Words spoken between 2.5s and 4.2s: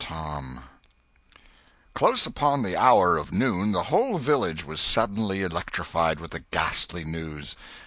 the hour of noon the whole